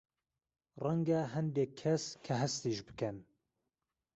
[0.83, 3.17] رهنگه ههندێک کهس که ههستیش بکهن